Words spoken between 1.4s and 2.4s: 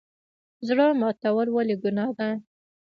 ولې ګناه ده؟